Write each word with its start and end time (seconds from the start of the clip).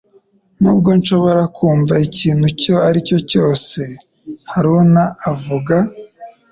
Ntabwo 0.61 0.89
nshobora 0.99 1.43
kumva 1.57 1.93
ikintu 2.07 2.43
icyo 2.53 2.73
ari 2.87 2.99
cyo 3.07 3.19
cyose 3.29 3.81
Haruna 4.51 5.03
avuga 5.31 5.75